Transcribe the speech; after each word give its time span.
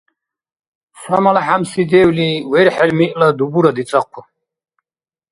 Ца 1.01 1.17
малхӀямси 1.23 1.81
девли 1.89 2.29
верхӀел 2.51 2.91
миъла 2.97 3.29
дубура 3.37 3.71
дицӀахъу. 3.75 4.21